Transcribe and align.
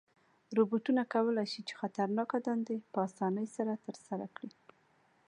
روبوټونه 0.57 1.01
کولی 1.13 1.45
شي 1.51 1.61
چې 1.67 1.73
خطرناکه 1.81 2.37
دندې 2.47 2.75
په 2.91 2.97
آسانۍ 3.07 3.47
سره 3.55 3.81
ترسره 3.85 4.25
کړي. 4.37 4.57